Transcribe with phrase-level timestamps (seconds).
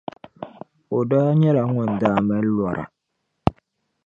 [0.97, 2.83] o daa nyɛla ŋun daa mali lɔra.